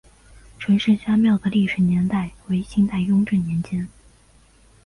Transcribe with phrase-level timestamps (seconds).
[0.57, 3.87] 陈氏家庙的历史年代为清代雍正年间。